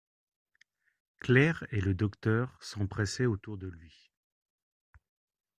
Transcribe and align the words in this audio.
Claire 1.19 1.63
et 1.69 1.79
le 1.79 1.93
docteur 1.93 2.57
s'empressaient 2.59 3.27
autour 3.27 3.59
de 3.59 3.67
lui. 3.67 4.09